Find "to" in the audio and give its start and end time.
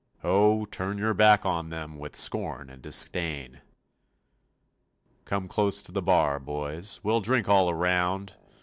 5.83-5.91